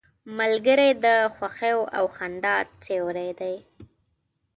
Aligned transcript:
ملګری 0.39 0.89
د 1.05 1.07
خوښیو 1.35 1.79
او 1.97 2.05
خندا 2.15 2.55
سیوری 2.85 3.31
دی 3.39 3.55